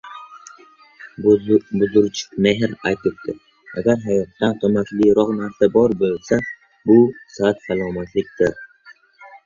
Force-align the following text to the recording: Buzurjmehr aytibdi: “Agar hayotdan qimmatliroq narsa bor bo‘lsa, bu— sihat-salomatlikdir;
Buzurjmehr 1.77 2.71
aytibdi: 2.91 3.31
“Agar 3.83 3.99
hayotdan 4.07 4.59
qimmatliroq 4.65 5.33
narsa 5.39 5.73
bor 5.79 5.91
bo‘lsa, 6.05 6.43
bu— 6.91 7.01
sihat-salomatlikdir; 7.37 8.61